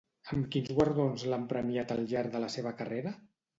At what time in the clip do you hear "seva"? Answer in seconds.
2.57-2.75